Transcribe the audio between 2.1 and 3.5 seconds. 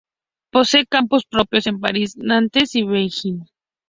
Nantes y Beijing.